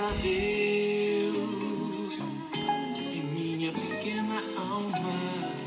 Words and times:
a 0.00 0.10
Deus 0.22 1.34
e 3.12 3.20
minha 3.34 3.70
pequena 3.72 4.40
alma 4.56 4.98
é. 5.28 5.62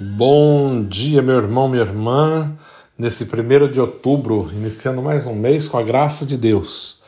Bom 0.00 0.84
dia, 0.84 1.20
meu 1.20 1.36
irmão, 1.36 1.68
minha 1.68 1.82
irmã. 1.82 2.56
Nesse 2.98 3.26
primeiro 3.26 3.70
de 3.70 3.80
outubro, 3.80 4.50
iniciando 4.52 5.02
mais 5.02 5.26
um 5.26 5.34
mês 5.34 5.68
com 5.68 5.76
a 5.78 5.82
graça 5.82 6.24
de 6.24 6.38
Deus. 6.38 7.00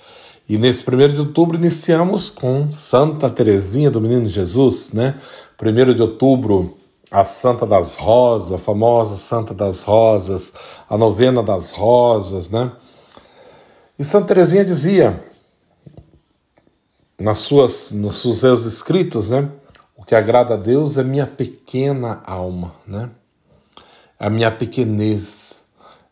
E 0.48 0.59
nesse 0.59 0.83
primeiro 0.83 1.12
de 1.12 1.20
outubro 1.20 1.56
iniciamos 1.56 2.28
com 2.28 2.70
Santa 2.70 3.31
Teresinha 3.31 3.91
do 3.91 4.00
Menino 4.00 4.28
Jesus, 4.28 4.93
né? 4.93 5.15
Primeiro 5.56 5.95
de 5.95 6.03
outubro, 6.03 6.77
a 7.13 7.25
Santa 7.25 7.67
das 7.67 7.97
Rosas, 7.97 8.53
a 8.53 8.59
famosa 8.59 9.17
Santa 9.17 9.53
das 9.53 9.83
Rosas, 9.83 10.55
a 10.89 10.97
novena 10.97 11.43
das 11.43 11.73
rosas, 11.73 12.50
né? 12.50 12.73
E 13.99 14.05
Santa 14.05 14.28
Teresinha 14.28 14.65
dizia 14.65 15.22
nas 17.21 17.39
suas, 17.39 17.93
nos 17.93 18.17
seus 18.17 18.65
escritos, 18.65 19.28
né? 19.28 19.49
O 19.95 20.05
que 20.05 20.15
agrada 20.15 20.55
a 20.55 20.56
Deus 20.56 20.97
é 20.97 21.05
minha 21.05 21.27
pequena 21.27 22.22
alma, 22.27 22.75
né? 22.87 23.11
A 24.19 24.31
minha 24.31 24.51
pequenez, 24.51 25.67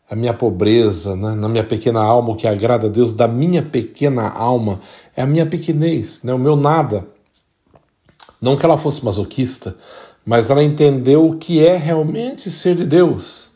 a 0.09 0.15
minha 0.15 0.33
pobreza, 0.33 1.15
né? 1.15 1.33
na 1.33 1.49
minha 1.49 1.63
pequena 1.63 2.01
alma, 2.01 2.31
o 2.31 2.35
que 2.35 2.47
agrada 2.47 2.87
a 2.87 2.89
Deus 2.89 3.13
da 3.13 3.27
minha 3.27 3.63
pequena 3.63 4.29
alma 4.29 4.81
é 5.15 5.21
a 5.21 5.27
minha 5.27 5.45
pequenez, 5.45 6.21
né? 6.23 6.33
o 6.33 6.37
meu 6.37 6.57
nada. 6.57 7.07
Não 8.41 8.57
que 8.57 8.65
ela 8.65 8.77
fosse 8.77 9.05
masoquista, 9.05 9.75
mas 10.25 10.49
ela 10.49 10.63
entendeu 10.63 11.27
o 11.27 11.37
que 11.37 11.65
é 11.65 11.75
realmente 11.75 12.49
ser 12.51 12.75
de 12.75 12.85
Deus. 12.85 13.51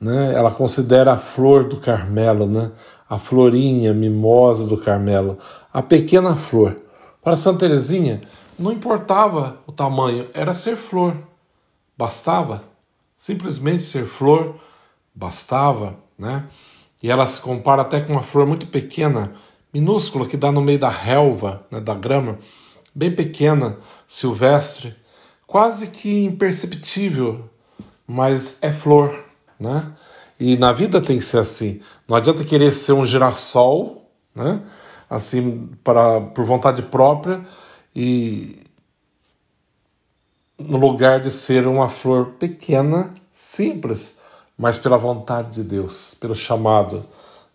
Né? 0.00 0.34
Ela 0.34 0.50
considera 0.50 1.12
a 1.12 1.18
flor 1.18 1.64
do 1.64 1.76
Carmelo, 1.76 2.46
né? 2.46 2.70
a 3.08 3.18
florinha 3.18 3.92
mimosa 3.92 4.66
do 4.66 4.76
Carmelo, 4.76 5.38
a 5.72 5.82
pequena 5.82 6.34
flor. 6.36 6.76
Para 7.22 7.36
Santa 7.36 7.60
Teresinha, 7.60 8.22
não 8.58 8.72
importava 8.72 9.58
o 9.66 9.72
tamanho, 9.72 10.26
era 10.32 10.54
ser 10.54 10.76
flor. 10.76 11.16
Bastava 11.96 12.70
simplesmente 13.20 13.82
ser 13.82 14.06
flor 14.06 14.54
bastava, 15.14 15.94
né? 16.18 16.46
E 17.02 17.10
ela 17.10 17.26
se 17.26 17.42
compara 17.42 17.82
até 17.82 18.00
com 18.00 18.14
uma 18.14 18.22
flor 18.22 18.46
muito 18.46 18.66
pequena, 18.66 19.34
minúscula, 19.74 20.26
que 20.26 20.38
dá 20.38 20.50
no 20.50 20.62
meio 20.62 20.78
da 20.78 20.88
relva, 20.88 21.66
né, 21.70 21.80
da 21.80 21.92
grama, 21.92 22.38
bem 22.94 23.14
pequena, 23.14 23.76
silvestre, 24.06 24.94
quase 25.50 25.88
que 25.88 26.24
imperceptível, 26.24 27.50
mas 28.06 28.62
é 28.62 28.72
flor, 28.72 29.24
né? 29.58 29.92
E 30.38 30.56
na 30.56 30.72
vida 30.72 31.00
tem 31.00 31.18
que 31.18 31.24
ser 31.24 31.38
assim. 31.38 31.82
Não 32.08 32.16
adianta 32.16 32.44
querer 32.44 32.72
ser 32.72 32.92
um 32.92 33.04
girassol, 33.04 34.08
né? 34.32 34.62
Assim, 35.10 35.68
para, 35.82 36.20
por 36.20 36.44
vontade 36.44 36.82
própria 36.82 37.44
e 37.94 38.62
no 40.56 40.78
lugar 40.78 41.20
de 41.20 41.32
ser 41.32 41.66
uma 41.66 41.88
flor 41.88 42.34
pequena, 42.38 43.12
simples, 43.32 44.20
mas 44.56 44.78
pela 44.78 44.96
vontade 44.96 45.50
de 45.50 45.64
Deus, 45.64 46.14
pelo 46.20 46.36
chamado, 46.36 47.04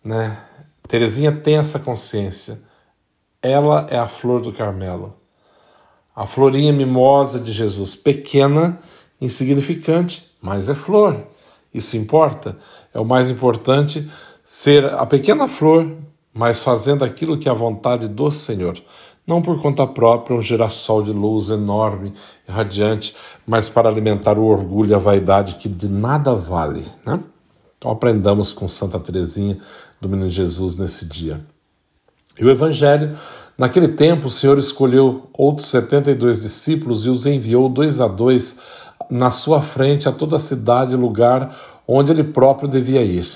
né? 0.04 0.38
Terezinha 0.86 1.32
tem 1.32 1.58
essa 1.58 1.80
consciência. 1.80 2.62
Ela 3.42 3.88
é 3.90 3.98
a 3.98 4.08
flor 4.08 4.42
do 4.42 4.52
Carmelo. 4.52 5.16
A 6.16 6.26
florinha 6.26 6.72
mimosa 6.72 7.40
de 7.40 7.52
Jesus, 7.52 7.96
pequena, 7.96 8.80
insignificante, 9.20 10.32
mas 10.42 10.70
é 10.70 10.76
flor. 10.76 11.24
Isso 11.74 11.98
importa. 11.98 12.58
É 12.94 13.00
o 13.00 13.06
mais 13.06 13.30
importante 13.30 14.10
ser 14.44 14.86
a 14.86 15.06
pequena 15.06 15.48
flor, 15.48 15.92
mas 16.34 16.62
fazendo 16.62 17.04
aquilo 17.04 17.38
que 17.38 17.50
é 17.50 17.52
a 17.52 17.56
vontade 17.56 18.08
do 18.08 18.32
Senhor 18.32 18.82
não 19.26 19.42
por 19.42 19.60
conta 19.62 19.88
própria, 19.88 20.38
um 20.38 20.42
girassol 20.42 21.02
de 21.02 21.12
luz 21.12 21.50
enorme 21.50 22.14
e 22.48 22.52
radiante, 22.52 23.16
mas 23.46 23.68
para 23.68 23.90
alimentar 23.90 24.38
o 24.38 24.46
orgulho 24.46 24.92
e 24.92 24.94
a 24.94 25.00
vaidade 25.00 25.56
que 25.56 25.68
de 25.68 25.88
nada 25.88 26.36
vale. 26.36 26.86
Né? 27.06 27.20
Então 27.78 27.92
aprendamos 27.92 28.52
com 28.52 28.68
Santa 28.68 29.00
Teresinha 29.00 29.58
do 30.00 30.08
Menino 30.08 30.30
Jesus 30.30 30.78
nesse 30.78 31.06
dia. 31.06 31.42
E 32.38 32.46
o 32.46 32.50
Evangelho, 32.50 33.18
naquele 33.58 33.90
tempo, 33.90 34.28
o 34.28 34.30
Senhor 34.30 34.58
escolheu 34.58 35.30
outros 35.34 35.68
72 35.68 36.42
discípulos 36.42 37.06
e 37.06 37.10
os 37.10 37.26
enviou 37.26 37.70
dois 37.70 38.02
a 38.02 38.08
dois 38.08 38.60
na 39.10 39.30
sua 39.30 39.62
frente 39.62 40.08
a 40.08 40.12
toda 40.12 40.38
a 40.38 40.40
cidade 40.40 40.96
e 40.96 40.98
lugar 40.98 41.56
onde 41.88 42.12
ele 42.12 42.24
próprio 42.24 42.68
devia 42.68 43.02
ir. 43.02 43.28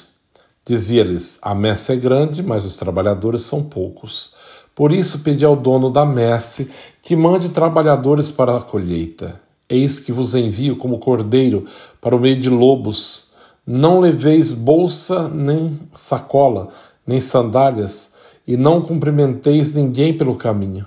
Dizia-lhes: 0.65 1.39
A 1.41 1.55
messe 1.55 1.93
é 1.93 1.95
grande, 1.95 2.43
mas 2.43 2.63
os 2.65 2.77
trabalhadores 2.77 3.43
são 3.43 3.63
poucos. 3.63 4.35
Por 4.75 4.91
isso 4.91 5.19
pedi 5.19 5.43
ao 5.43 5.55
dono 5.55 5.89
da 5.89 6.05
messe 6.05 6.71
que 7.01 7.15
mande 7.15 7.49
trabalhadores 7.49 8.31
para 8.31 8.55
a 8.55 8.61
colheita. 8.61 9.39
Eis 9.67 9.99
que 9.99 10.11
vos 10.11 10.35
envio 10.35 10.77
como 10.77 10.99
cordeiro 10.99 11.65
para 11.99 12.15
o 12.15 12.19
meio 12.19 12.39
de 12.39 12.49
lobos. 12.49 13.31
Não 13.65 13.99
leveis 13.99 14.51
bolsa, 14.51 15.27
nem 15.27 15.77
sacola, 15.93 16.69
nem 17.05 17.19
sandálias, 17.21 18.15
e 18.49 18.57
não 18.57 18.81
cumprimenteis 18.81 19.73
ninguém 19.73 20.11
pelo 20.11 20.35
caminho. 20.35 20.83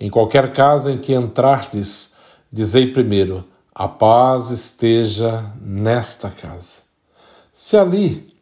Em 0.00 0.08
qualquer 0.08 0.54
casa 0.54 0.90
em 0.90 0.96
que 0.96 1.12
entrardes, 1.12 2.14
dizei 2.50 2.92
primeiro: 2.94 3.44
a 3.74 3.86
paz 3.86 4.50
esteja 4.50 5.52
nesta 5.60 6.30
casa. 6.30 6.78
Se 7.52 7.76
ali 7.76 8.34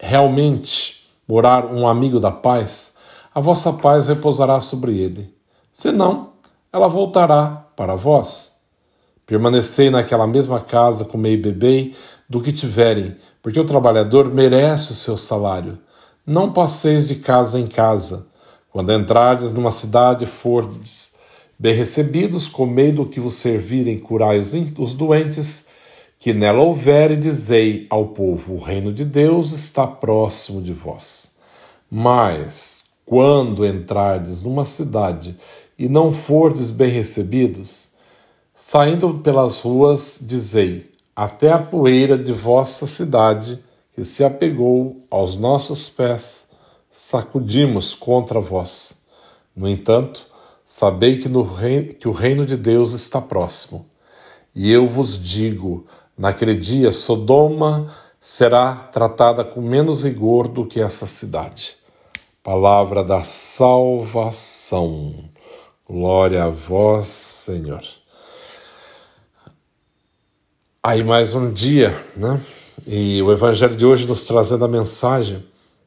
realmente 0.00 1.06
morar 1.28 1.64
um 1.66 1.86
amigo 1.86 2.18
da 2.18 2.32
paz, 2.32 2.98
a 3.32 3.38
vossa 3.38 3.72
paz 3.74 4.08
repousará 4.08 4.60
sobre 4.60 4.98
ele. 4.98 5.32
Senão, 5.72 6.30
ela 6.72 6.88
voltará 6.88 7.68
para 7.76 7.94
vós. 7.94 8.62
Permanecei 9.24 9.90
naquela 9.90 10.26
mesma 10.26 10.58
casa, 10.58 11.04
comei 11.04 11.34
e 11.34 11.40
bebei 11.40 11.94
do 12.28 12.40
que 12.40 12.50
tiverem, 12.50 13.14
porque 13.40 13.60
o 13.60 13.64
trabalhador 13.64 14.28
merece 14.28 14.90
o 14.90 14.96
seu 14.96 15.16
salário. 15.16 15.78
Não 16.24 16.52
passeis 16.52 17.08
de 17.08 17.16
casa 17.16 17.58
em 17.58 17.66
casa. 17.66 18.26
Quando 18.70 18.92
entrardes 18.92 19.50
numa 19.50 19.72
cidade 19.72 20.24
fordes 20.24 21.18
bem 21.58 21.74
recebidos, 21.74 22.46
comei 22.46 22.92
do 22.92 23.04
que 23.04 23.18
vos 23.18 23.34
servirem, 23.34 23.98
curai 23.98 24.38
os 24.38 24.94
doentes, 24.94 25.70
que 26.20 26.32
nela 26.32 26.60
houver, 26.62 27.10
e 27.10 27.16
dizei 27.16 27.88
ao 27.90 28.06
povo: 28.08 28.54
o 28.54 28.60
reino 28.60 28.92
de 28.92 29.04
Deus 29.04 29.50
está 29.50 29.84
próximo 29.84 30.62
de 30.62 30.72
vós. 30.72 31.36
Mas, 31.90 32.84
quando 33.04 33.66
entrardes 33.66 34.42
numa 34.42 34.64
cidade 34.64 35.36
e 35.76 35.88
não 35.88 36.12
fordes 36.12 36.70
bem 36.70 36.90
recebidos, 36.90 37.94
saindo 38.54 39.14
pelas 39.14 39.58
ruas, 39.58 40.20
dizei: 40.22 40.88
Até 41.16 41.50
a 41.50 41.58
poeira 41.58 42.16
de 42.16 42.32
vossa 42.32 42.86
cidade, 42.86 43.58
que 43.94 44.04
se 44.04 44.24
apegou 44.24 45.06
aos 45.10 45.36
nossos 45.36 45.88
pés, 45.88 46.50
sacudimos 46.90 47.94
contra 47.94 48.40
vós. 48.40 49.02
No 49.54 49.68
entanto, 49.68 50.26
sabei 50.64 51.18
que, 51.18 51.28
no 51.28 51.42
reino, 51.42 51.94
que 51.94 52.08
o 52.08 52.12
reino 52.12 52.46
de 52.46 52.56
Deus 52.56 52.92
está 52.92 53.20
próximo. 53.20 53.86
E 54.54 54.72
eu 54.72 54.86
vos 54.86 55.22
digo: 55.22 55.86
naquele 56.16 56.54
dia, 56.54 56.90
Sodoma 56.92 57.94
será 58.20 58.74
tratada 58.74 59.44
com 59.44 59.60
menos 59.60 60.04
rigor 60.04 60.48
do 60.48 60.64
que 60.66 60.80
essa 60.80 61.06
cidade. 61.06 61.74
Palavra 62.42 63.04
da 63.04 63.22
salvação. 63.22 65.14
Glória 65.88 66.44
a 66.44 66.48
vós, 66.48 67.08
Senhor. 67.08 67.82
Aí 70.82 71.04
mais 71.04 71.34
um 71.34 71.52
dia, 71.52 71.90
né? 72.16 72.40
E 72.86 73.22
o 73.22 73.30
Evangelho 73.30 73.76
de 73.76 73.86
hoje 73.86 74.08
nos 74.08 74.24
trazendo 74.24 74.64
a 74.64 74.68
mensagem 74.68 75.44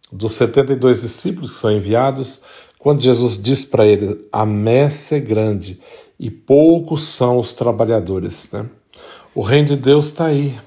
dos 0.09 0.33
72 0.33 1.01
discípulos 1.01 1.51
que 1.51 1.57
são 1.57 1.71
enviados, 1.71 2.41
quando 2.79 3.01
Jesus 3.01 3.37
diz 3.37 3.65
para 3.65 3.85
eles: 3.85 4.15
A 4.31 4.45
messe 4.45 5.15
é 5.15 5.19
grande 5.19 5.79
e 6.17 6.31
poucos 6.31 7.03
são 7.03 7.37
os 7.37 7.53
trabalhadores, 7.53 8.49
né? 8.53 8.65
O 9.33 9.41
reino 9.41 9.69
de 9.69 9.75
Deus 9.75 10.07
está 10.07 10.27
aí. 10.27 10.57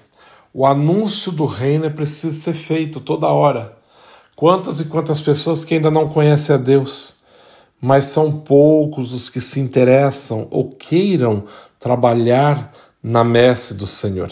O 0.52 0.66
anúncio 0.66 1.32
do 1.32 1.46
reino 1.46 1.86
é 1.86 1.90
preciso 1.90 2.38
ser 2.38 2.52
feito 2.52 3.00
toda 3.00 3.28
hora. 3.28 3.76
Quantas 4.36 4.80
e 4.80 4.84
quantas 4.84 5.20
pessoas 5.20 5.64
que 5.64 5.74
ainda 5.74 5.90
não 5.90 6.08
conhecem 6.08 6.54
a 6.54 6.58
Deus, 6.58 7.20
mas 7.80 8.04
são 8.04 8.40
poucos 8.40 9.12
os 9.12 9.30
que 9.30 9.40
se 9.40 9.60
interessam 9.60 10.46
ou 10.50 10.70
queiram 10.70 11.44
trabalhar 11.80 12.74
na 13.02 13.24
messe 13.24 13.72
do 13.74 13.86
Senhor. 13.86 14.30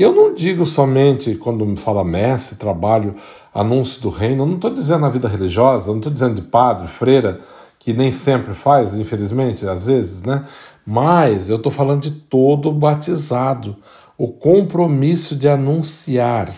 E 0.00 0.02
eu 0.02 0.14
não 0.14 0.32
digo 0.32 0.64
somente 0.64 1.34
quando 1.34 1.66
me 1.66 1.76
fala 1.76 2.02
messe, 2.02 2.56
trabalho, 2.56 3.14
anúncio 3.52 4.00
do 4.00 4.08
reino, 4.08 4.44
eu 4.44 4.46
não 4.46 4.54
estou 4.54 4.70
dizendo 4.70 5.02
na 5.02 5.10
vida 5.10 5.28
religiosa, 5.28 5.90
eu 5.90 5.92
não 5.92 5.98
estou 5.98 6.10
dizendo 6.10 6.36
de 6.36 6.40
padre, 6.48 6.88
freira, 6.88 7.38
que 7.78 7.92
nem 7.92 8.10
sempre 8.10 8.54
faz, 8.54 8.98
infelizmente, 8.98 9.68
às 9.68 9.84
vezes, 9.84 10.22
né? 10.22 10.42
Mas 10.86 11.50
eu 11.50 11.56
estou 11.56 11.70
falando 11.70 12.00
de 12.00 12.12
todo 12.12 12.72
batizado, 12.72 13.76
o 14.16 14.28
compromisso 14.28 15.36
de 15.36 15.46
anunciar. 15.46 16.50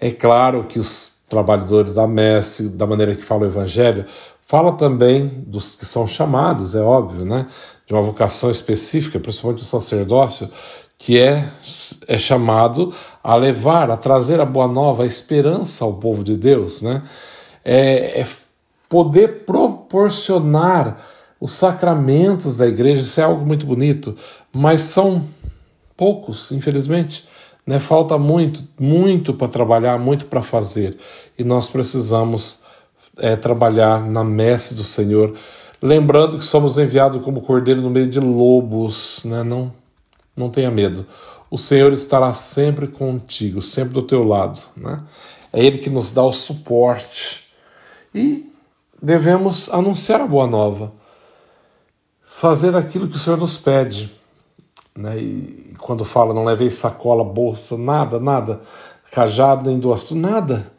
É 0.00 0.10
claro 0.10 0.64
que 0.64 0.78
os 0.78 1.24
trabalhadores 1.28 1.96
da 1.96 2.06
messe, 2.06 2.70
da 2.70 2.86
maneira 2.86 3.14
que 3.14 3.22
fala 3.22 3.42
o 3.42 3.48
Evangelho, 3.48 4.06
fala 4.40 4.72
também 4.72 5.44
dos 5.46 5.76
que 5.76 5.84
são 5.84 6.08
chamados, 6.08 6.74
é 6.74 6.80
óbvio, 6.80 7.26
né? 7.26 7.48
De 7.86 7.92
uma 7.92 8.00
vocação 8.00 8.50
específica, 8.50 9.20
principalmente 9.20 9.60
o 9.60 9.66
sacerdócio, 9.66 10.48
que 10.98 11.18
é, 11.20 11.48
é 12.08 12.18
chamado 12.18 12.92
a 13.22 13.36
levar, 13.36 13.90
a 13.90 13.96
trazer 13.96 14.40
a 14.40 14.44
boa 14.44 14.66
nova, 14.66 15.04
a 15.04 15.06
esperança 15.06 15.84
ao 15.84 15.94
povo 15.94 16.24
de 16.24 16.36
Deus, 16.36 16.82
né? 16.82 17.02
É, 17.64 18.20
é 18.20 18.26
poder 18.88 19.44
proporcionar 19.44 20.98
os 21.40 21.52
sacramentos 21.52 22.56
da 22.56 22.66
igreja, 22.66 23.02
isso 23.02 23.20
é 23.20 23.24
algo 23.24 23.46
muito 23.46 23.64
bonito, 23.64 24.16
mas 24.52 24.82
são 24.82 25.24
poucos, 25.96 26.50
infelizmente. 26.50 27.28
Né? 27.66 27.78
Falta 27.78 28.16
muito, 28.16 28.64
muito 28.80 29.34
para 29.34 29.46
trabalhar, 29.46 29.98
muito 29.98 30.26
para 30.26 30.42
fazer. 30.42 30.96
E 31.38 31.44
nós 31.44 31.68
precisamos 31.68 32.64
é, 33.18 33.36
trabalhar 33.36 34.02
na 34.02 34.24
messe 34.24 34.74
do 34.74 34.82
Senhor, 34.82 35.34
lembrando 35.82 36.38
que 36.38 36.44
somos 36.44 36.78
enviados 36.78 37.22
como 37.22 37.42
cordeiro 37.42 37.82
no 37.82 37.90
meio 37.90 38.08
de 38.08 38.18
lobos. 38.18 39.22
Né? 39.24 39.42
Não, 39.42 39.70
não 40.38 40.50
tenha 40.50 40.70
medo. 40.70 41.06
O 41.50 41.58
Senhor 41.58 41.92
estará 41.92 42.32
sempre 42.32 42.86
contigo, 42.86 43.60
sempre 43.60 43.94
do 43.94 44.02
teu 44.02 44.22
lado. 44.22 44.60
Né? 44.76 45.02
É 45.52 45.64
Ele 45.64 45.78
que 45.78 45.90
nos 45.90 46.12
dá 46.12 46.22
o 46.22 46.32
suporte. 46.32 47.48
E 48.14 48.50
devemos 49.02 49.72
anunciar 49.72 50.20
a 50.20 50.26
boa 50.26 50.46
nova 50.46 50.92
fazer 52.22 52.76
aquilo 52.76 53.08
que 53.08 53.16
o 53.16 53.18
Senhor 53.18 53.38
nos 53.38 53.56
pede. 53.56 54.14
Né? 54.94 55.18
E 55.18 55.74
quando 55.78 56.04
fala, 56.04 56.34
não 56.34 56.44
levei 56.44 56.70
sacola, 56.70 57.24
bolsa, 57.24 57.78
nada, 57.78 58.20
nada, 58.20 58.60
cajado 59.10 59.68
nem 59.68 59.78
duas, 59.78 60.10
nada. 60.10 60.70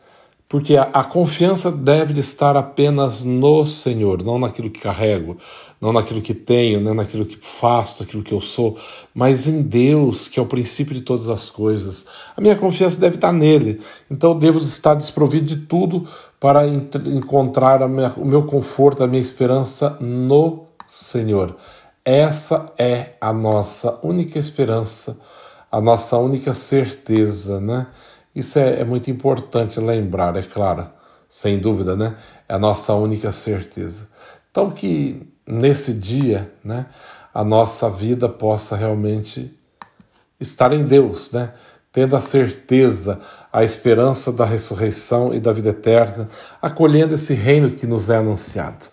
Porque 0.50 0.76
a, 0.76 0.82
a 0.92 1.04
confiança 1.04 1.72
deve 1.72 2.12
de 2.12 2.22
estar 2.22 2.58
apenas 2.58 3.24
no 3.24 3.64
Senhor, 3.68 4.24
não 4.24 4.40
naquilo 4.40 4.72
que 4.72 4.80
carrego, 4.80 5.38
não 5.80 5.94
naquilo 5.94 6.24
que 6.24 6.34
tenho, 6.34 6.82
não 6.82 6.96
naquilo 6.96 7.24
que 7.24 7.38
faço, 7.40 8.02
naquilo 8.02 8.24
que 8.24 8.34
eu 8.34 8.42
sou, 8.42 8.76
mas 9.14 9.48
em 9.48 9.62
Deus, 9.62 10.28
que 10.28 10.40
é 10.40 10.44
o 10.44 10.48
princípio 10.48 10.96
de 10.96 11.02
todas 11.02 11.30
as 11.30 11.52
coisas. 11.52 12.08
A 12.36 12.42
minha 12.42 12.56
confiança 12.56 13.00
deve 13.00 13.16
estar 13.16 13.32
nele. 13.32 13.80
Então 14.10 14.38
devo 14.38 14.58
estar 14.58 14.96
desprovido 14.96 15.46
de 15.46 15.58
tudo 15.68 16.08
para 16.40 16.68
encontrar 16.68 17.88
minha, 17.88 18.12
o 18.18 18.26
meu 18.26 18.42
conforto, 18.42 19.04
a 19.04 19.08
minha 19.08 19.22
esperança 19.22 19.98
no 20.02 20.66
Senhor. 20.88 21.56
Essa 22.04 22.74
é 22.76 23.12
a 23.22 23.32
nossa 23.32 24.00
única 24.02 24.40
esperança, 24.40 25.20
a 25.72 25.80
nossa 25.80 26.18
única 26.18 26.56
certeza, 26.56 27.62
né? 27.62 27.86
Isso 28.40 28.58
é, 28.58 28.80
é 28.80 28.84
muito 28.86 29.12
importante 29.12 29.80
lembrar, 29.80 30.36
é 30.36 30.42
claro, 30.42 30.90
sem 31.30 31.60
dúvida, 31.60 31.96
né? 31.96 32.16
É 32.48 32.54
a 32.54 32.60
nossa 32.60 32.94
única 32.94 33.32
certeza. 33.32 34.08
Então 34.50 34.72
que 34.72 35.28
nesse 35.46 35.94
dia, 35.94 36.52
né, 36.64 36.86
a 37.34 37.44
nossa 37.44 37.90
vida 37.90 38.30
possa 38.30 38.76
realmente 38.76 39.58
estar 40.40 40.72
em 40.74 40.86
Deus, 40.86 41.32
né? 41.32 41.54
Tendo 41.92 42.16
a 42.16 42.20
certeza, 42.20 43.20
a 43.52 43.64
esperança 43.64 44.32
da 44.32 44.46
ressurreição 44.46 45.34
e 45.34 45.40
da 45.40 45.52
vida 45.52 45.70
eterna, 45.70 46.30
acolhendo 46.62 47.16
esse 47.16 47.34
reino 47.34 47.72
que 47.72 47.88
nos 47.88 48.10
é 48.10 48.18
anunciado. 48.18 48.86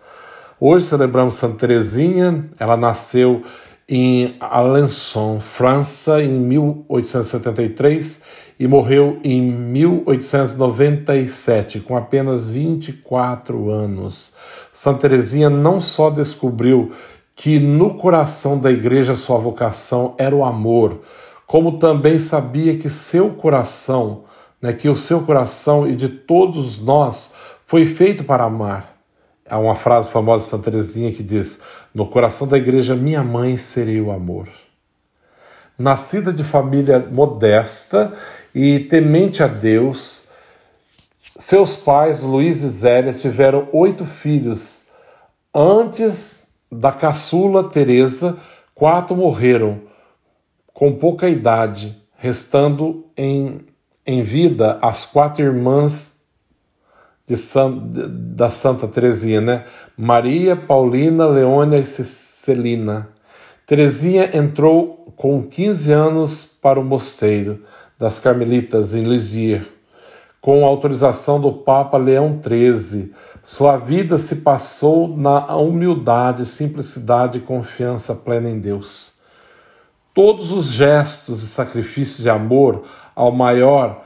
Hoje 0.58 0.86
celebramos 0.86 1.36
Santa 1.36 1.58
Teresinha, 1.58 2.48
ela 2.58 2.76
nasceu 2.76 3.42
em 3.88 4.34
Alençon, 4.40 5.38
França, 5.38 6.20
em 6.20 6.40
1873 6.40 8.20
e 8.58 8.66
morreu 8.66 9.20
em 9.22 9.40
1897, 9.40 11.78
com 11.80 11.96
apenas 11.96 12.48
24 12.48 13.70
anos. 13.70 14.32
Santa 14.72 15.02
Teresinha 15.02 15.48
não 15.48 15.80
só 15.80 16.10
descobriu 16.10 16.90
que 17.36 17.60
no 17.60 17.94
coração 17.94 18.58
da 18.58 18.72
igreja 18.72 19.14
sua 19.14 19.38
vocação 19.38 20.16
era 20.18 20.34
o 20.34 20.42
amor, 20.42 21.02
como 21.46 21.78
também 21.78 22.18
sabia 22.18 22.76
que 22.76 22.90
seu 22.90 23.30
coração, 23.30 24.24
né, 24.60 24.72
que 24.72 24.88
o 24.88 24.96
seu 24.96 25.20
coração 25.20 25.86
e 25.86 25.94
de 25.94 26.08
todos 26.08 26.80
nós 26.80 27.34
foi 27.64 27.86
feito 27.86 28.24
para 28.24 28.42
amar. 28.44 28.95
Há 29.48 29.58
uma 29.58 29.76
frase 29.76 30.08
famosa 30.08 30.44
de 30.44 30.50
Santa 30.50 30.70
Teresinha 30.70 31.12
que 31.12 31.22
diz: 31.22 31.60
No 31.94 32.06
coração 32.06 32.48
da 32.48 32.56
igreja, 32.56 32.96
minha 32.96 33.22
mãe 33.22 33.56
seria 33.56 34.02
o 34.02 34.10
amor. 34.10 34.48
Nascida 35.78 36.32
de 36.32 36.42
família 36.42 36.98
modesta 36.98 38.12
e 38.54 38.80
temente 38.80 39.42
a 39.42 39.46
Deus, 39.46 40.28
seus 41.38 41.76
pais, 41.76 42.22
Luiz 42.22 42.62
e 42.62 42.68
Zélia, 42.68 43.12
tiveram 43.12 43.68
oito 43.72 44.04
filhos. 44.04 44.86
Antes 45.54 46.48
da 46.72 46.90
caçula 46.90 47.68
Teresa, 47.68 48.36
quatro 48.74 49.14
morreram 49.14 49.80
com 50.72 50.92
pouca 50.92 51.28
idade, 51.28 51.96
restando 52.18 53.06
em, 53.16 53.60
em 54.04 54.22
vida 54.22 54.78
as 54.82 55.06
quatro 55.06 55.44
irmãs 55.44 56.15
de 57.26 57.36
San, 57.36 57.76
da 58.34 58.48
Santa 58.50 58.86
Teresinha, 58.86 59.40
né? 59.40 59.64
Maria, 59.96 60.54
Paulina, 60.54 61.26
Leônia 61.26 61.78
e 61.78 61.84
Celina. 61.84 63.08
Teresinha 63.66 64.30
entrou 64.36 65.12
com 65.16 65.42
15 65.42 65.92
anos 65.92 66.44
para 66.62 66.78
o 66.78 66.84
mosteiro 66.84 67.64
das 67.98 68.18
Carmelitas 68.20 68.94
em 68.94 69.02
Lisieux, 69.02 69.66
com 70.40 70.64
autorização 70.64 71.40
do 71.40 71.52
Papa 71.52 71.98
Leão 71.98 72.40
XIII. 72.40 73.12
Sua 73.42 73.76
vida 73.76 74.18
se 74.18 74.36
passou 74.36 75.08
na 75.08 75.56
humildade, 75.56 76.46
simplicidade 76.46 77.38
e 77.38 77.42
confiança 77.42 78.14
plena 78.14 78.48
em 78.48 78.60
Deus. 78.60 79.14
Todos 80.14 80.52
os 80.52 80.66
gestos 80.66 81.42
e 81.42 81.46
sacrifícios 81.48 82.22
de 82.22 82.30
amor 82.30 82.82
ao 83.14 83.32
maior 83.32 84.05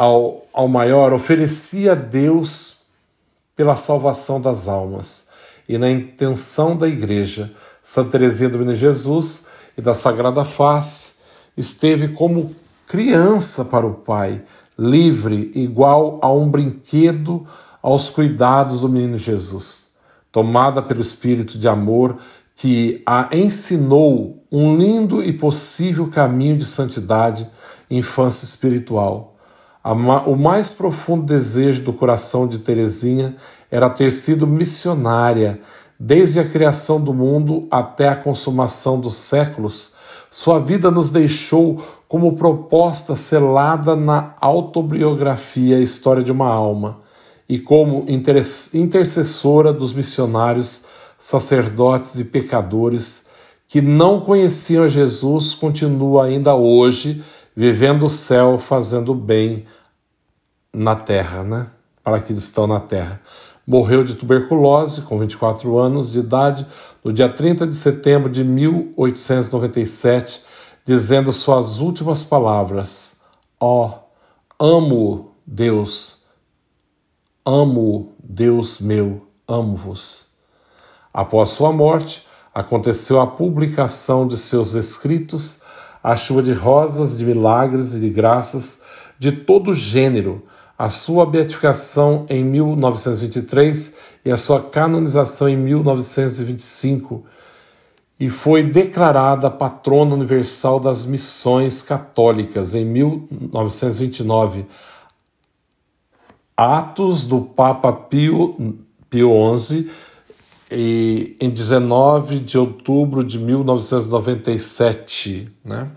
ao, 0.00 0.46
ao 0.54 0.66
maior, 0.66 1.12
oferecia 1.12 1.92
a 1.92 1.94
Deus 1.94 2.78
pela 3.54 3.76
salvação 3.76 4.40
das 4.40 4.66
almas. 4.66 5.28
E 5.68 5.76
na 5.76 5.90
intenção 5.90 6.74
da 6.74 6.88
Igreja, 6.88 7.52
Santa 7.82 8.12
Teresinha 8.12 8.48
do 8.48 8.58
Menino 8.58 8.74
Jesus 8.74 9.44
e 9.76 9.82
da 9.82 9.92
Sagrada 9.92 10.42
Face 10.42 11.16
esteve 11.54 12.08
como 12.14 12.56
criança 12.86 13.62
para 13.66 13.86
o 13.86 13.92
Pai, 13.92 14.42
livre, 14.78 15.52
igual 15.54 16.18
a 16.22 16.32
um 16.32 16.48
brinquedo 16.48 17.46
aos 17.82 18.08
cuidados 18.08 18.80
do 18.80 18.88
Menino 18.88 19.18
Jesus, 19.18 19.96
tomada 20.32 20.80
pelo 20.80 21.02
Espírito 21.02 21.58
de 21.58 21.68
amor 21.68 22.16
que 22.56 23.02
a 23.04 23.28
ensinou 23.36 24.42
um 24.50 24.78
lindo 24.78 25.22
e 25.22 25.30
possível 25.30 26.08
caminho 26.08 26.56
de 26.56 26.64
santidade 26.64 27.46
infância 27.90 28.46
espiritual 28.46 29.30
o 29.82 30.36
mais 30.36 30.70
profundo 30.70 31.24
desejo 31.24 31.82
do 31.82 31.92
coração 31.92 32.46
de 32.46 32.58
Teresinha 32.58 33.36
era 33.70 33.88
ter 33.88 34.10
sido 34.12 34.46
missionária, 34.46 35.60
desde 35.98 36.40
a 36.40 36.44
criação 36.44 37.00
do 37.00 37.14
mundo 37.14 37.66
até 37.70 38.08
a 38.08 38.16
consumação 38.16 39.00
dos 39.00 39.16
séculos. 39.16 39.94
Sua 40.30 40.58
vida 40.58 40.90
nos 40.90 41.10
deixou 41.10 41.82
como 42.08 42.36
proposta 42.36 43.16
selada 43.16 43.94
na 43.94 44.34
autobiografia 44.40 45.80
História 45.80 46.22
de 46.22 46.32
uma 46.32 46.48
Alma 46.48 46.98
e 47.48 47.58
como 47.58 48.04
intercessora 48.08 49.72
dos 49.72 49.92
missionários, 49.92 50.84
sacerdotes 51.18 52.18
e 52.18 52.24
pecadores 52.24 53.28
que 53.66 53.80
não 53.80 54.20
conheciam 54.20 54.88
Jesus, 54.88 55.54
continua 55.54 56.24
ainda 56.24 56.54
hoje 56.54 57.22
vivendo 57.54 58.06
o 58.06 58.10
céu, 58.10 58.58
fazendo 58.58 59.14
bem 59.14 59.66
na 60.72 60.96
terra, 60.96 61.42
né? 61.42 61.66
Para 62.02 62.20
que 62.20 62.32
estão 62.32 62.66
na 62.66 62.80
terra. 62.80 63.20
Morreu 63.66 64.02
de 64.02 64.14
tuberculose 64.14 65.02
com 65.02 65.18
24 65.18 65.78
anos 65.78 66.10
de 66.10 66.20
idade 66.20 66.66
no 67.04 67.12
dia 67.12 67.28
30 67.28 67.66
de 67.66 67.76
setembro 67.76 68.30
de 68.30 68.42
1897, 68.44 70.42
dizendo 70.84 71.32
suas 71.32 71.78
últimas 71.78 72.22
palavras: 72.22 73.20
Ó, 73.58 73.88
oh, 73.88 73.94
amo 74.64 75.34
Deus, 75.46 76.24
amo 77.44 78.14
Deus 78.22 78.80
meu, 78.80 79.26
amo-vos. 79.46 80.30
Após 81.12 81.50
sua 81.50 81.72
morte, 81.72 82.26
aconteceu 82.54 83.20
a 83.20 83.26
publicação 83.26 84.26
de 84.26 84.36
seus 84.36 84.74
escritos 84.74 85.62
a 86.02 86.16
chuva 86.16 86.42
de 86.42 86.52
rosas, 86.52 87.16
de 87.16 87.24
milagres 87.24 87.94
e 87.94 88.00
de 88.00 88.10
graças 88.10 88.82
de 89.18 89.32
todo 89.32 89.74
gênero, 89.74 90.42
a 90.78 90.88
sua 90.88 91.26
beatificação 91.26 92.24
em 92.30 92.42
1923 92.42 93.96
e 94.24 94.30
a 94.30 94.36
sua 94.36 94.62
canonização 94.62 95.48
em 95.48 95.56
1925. 95.56 97.24
e 98.18 98.28
foi 98.28 98.62
declarada 98.62 99.50
patrona 99.50 100.14
universal 100.14 100.78
das 100.78 101.06
missões 101.06 101.80
católicas 101.80 102.74
em 102.74 102.84
1929. 102.84 104.66
Atos 106.54 107.26
do 107.26 107.40
Papa 107.40 107.90
Pio, 107.92 108.76
Pio 109.08 109.58
XI 109.58 109.90
e 110.70 111.36
em 111.40 111.50
19 111.50 112.38
de 112.38 112.56
outubro 112.56 113.24
de 113.24 113.36
1997, 113.38 115.50
né? 115.64 115.90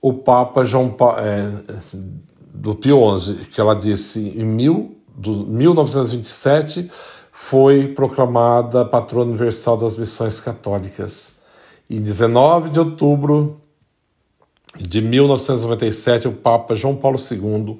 O 0.00 0.14
Papa 0.14 0.64
João 0.64 0.90
Paulo, 0.90 1.18
é, 1.18 1.52
do 2.54 2.74
Pio 2.74 3.18
XI, 3.18 3.34
que 3.46 3.60
ela 3.60 3.74
disse 3.74 4.40
em 4.40 4.44
mil, 4.44 4.96
do, 5.14 5.46
1927 5.46 6.90
foi 7.30 7.88
proclamada 7.88 8.84
patrona 8.84 9.30
universal 9.30 9.76
das 9.76 9.96
missões 9.96 10.40
católicas. 10.40 11.32
Em 11.90 12.00
19 12.00 12.70
de 12.70 12.80
outubro 12.80 13.60
de 14.78 15.02
1997, 15.02 16.28
o 16.28 16.32
Papa 16.32 16.74
João 16.74 16.96
Paulo 16.96 17.18
II 17.18 17.78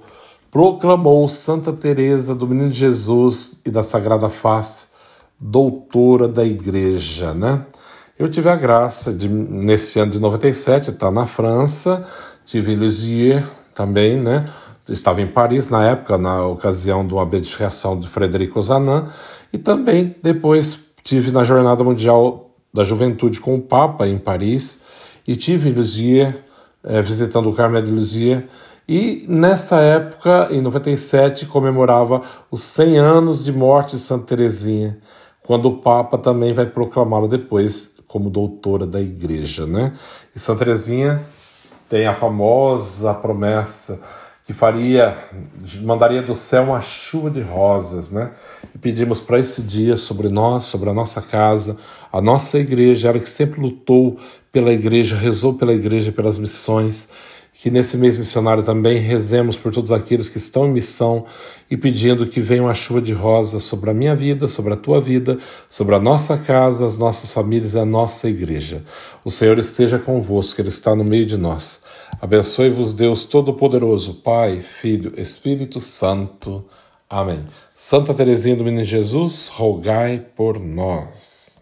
proclamou 0.51 1.27
Santa 1.29 1.73
Teresa 1.73 2.35
do 2.35 2.47
Menino 2.47 2.73
Jesus 2.73 3.63
e 3.65 3.71
da 3.71 3.83
Sagrada 3.83 4.29
Face 4.29 4.98
doutora 5.41 6.27
da 6.27 6.45
igreja, 6.45 7.33
né? 7.33 7.65
Eu 8.19 8.29
tive 8.29 8.49
a 8.49 8.57
graça 8.57 9.13
de, 9.13 9.29
nesse 9.29 10.01
ano 10.01 10.11
de 10.11 10.19
97, 10.19 10.91
estar 10.91 11.07
tá 11.07 11.13
na 11.13 11.25
França, 11.25 12.05
tive 12.45 12.75
Lisieux 12.75 13.45
também, 13.75 14.17
né? 14.17 14.45
Estava 14.89 15.21
em 15.21 15.27
Paris 15.27 15.69
na 15.69 15.85
época, 15.85 16.19
na 16.19 16.45
ocasião 16.45 17.07
de 17.07 17.15
uma 17.15 17.25
beatificação 17.25 17.99
de 17.99 18.09
Frederico 18.09 18.61
Zanin, 18.61 19.05
e 19.53 19.59
também 19.59 20.17
depois 20.23 20.87
tive 21.05 21.31
na 21.31 21.45
Jornada 21.45 21.85
Mundial 21.85 22.51
da 22.75 22.83
Juventude 22.83 23.39
com 23.39 23.55
o 23.55 23.61
Papa 23.61 24.09
em 24.09 24.19
Paris, 24.19 24.83
e 25.27 25.37
tive 25.37 25.71
Lisieux, 25.71 26.35
é, 26.83 27.01
visitando 27.01 27.49
o 27.49 27.55
Carmel 27.55 27.83
de 27.83 27.93
Lisieux, 27.93 28.43
e 28.89 29.27
nessa 29.29 29.81
época, 29.81 30.49
em 30.51 30.63
97, 30.63 31.47
comemorava 31.47 32.23
os 32.51 32.65
100 32.65 32.99
anos 32.99 33.45
de 33.45 33.53
morte 33.53 33.97
de 33.97 34.03
Santa 34.03 34.25
Teresinha 34.25 34.99
quando 35.49 35.65
o 35.65 35.79
Papa 35.79 36.19
também 36.19 36.53
vai 36.53 36.67
proclamá-lo 36.67 37.27
depois 37.27 37.97
como 38.07 38.29
doutora 38.29 38.87
da 38.87 39.01
Igreja, 39.01 39.65
né? 39.65 39.95
E 40.37 40.39
Santa 40.39 40.59
Teresinha 40.59 41.23
tem 41.89 42.07
a 42.07 42.15
famosa 42.15 43.15
promessa 43.15 43.99
que 44.45 44.53
faria, 44.53 45.17
mandaria 45.81 46.21
do 46.21 46.35
céu 46.35 46.65
uma 46.65 46.83
chuva 46.83 47.31
de 47.31 47.41
rosas, 47.41 48.11
né? 48.11 48.31
E 48.75 48.79
pedimos 48.79 49.23
para 49.23 49.39
esse 49.39 49.63
dia 49.63 49.97
sobre 49.97 50.29
nós, 50.29 50.67
sobre 50.67 50.91
a 50.91 50.93
nossa 50.93 51.23
casa, 51.23 51.79
a 52.13 52.21
nossa 52.21 52.59
igreja, 52.59 53.09
ela 53.09 53.19
que 53.19 53.31
sempre 53.31 53.59
lutou 53.59 54.19
pela 54.53 54.71
igreja, 54.71 55.17
rezou 55.17 55.55
pela 55.55 55.73
igreja, 55.73 56.13
pelas 56.13 56.39
missões 56.39 57.09
que 57.61 57.73
nesse 57.73 57.97
mês 57.97 58.17
missionário 58.17 58.63
também 58.63 58.99
rezemos 58.99 59.57
por 59.57 59.73
todos 59.73 59.91
aqueles 59.91 60.29
que 60.29 60.39
estão 60.39 60.67
em 60.67 60.71
missão 60.71 61.25
e 61.69 61.77
pedindo 61.77 62.27
que 62.27 62.41
venha 62.41 62.63
uma 62.63 62.75
chuva 62.75 63.03
de 63.03 63.13
rosas 63.13 63.65
sobre 63.65 63.91
a 63.91 63.95
minha 63.95 64.15
vida, 64.15 64.47
sobre 64.47 64.75
a 64.75 64.77
tua 64.77 65.01
vida, 65.01 65.37
sobre 65.69 65.97
a 65.97 65.99
nossa 65.99 66.39
casa, 66.39 66.87
as 66.87 66.97
nossas 66.97 67.33
famílias 67.33 67.75
e 67.75 67.79
a 67.81 67.85
nossa 67.85 68.29
igreja. 68.29 68.85
O 69.25 69.31
Senhor 69.31 69.59
esteja 69.59 69.99
convosco, 69.99 70.61
Ele 70.61 70.69
está 70.69 70.95
no 70.95 71.03
meio 71.03 71.27
de 71.27 71.37
nós. 71.37 71.83
Abençoe-vos, 72.21 72.95
Deus 72.95 73.25
Todo-Poderoso, 73.25 74.15
Pai, 74.23 74.61
Filho, 74.61 75.13
Espírito 75.21 75.81
Santo. 75.81 76.65
Amém. 77.11 77.45
Santa 77.75 78.15
Teresinha 78.15 78.55
do 78.55 78.63
Menino 78.63 78.85
Jesus, 78.85 79.49
rogai 79.49 80.25
por 80.37 80.61
nós. 80.61 81.49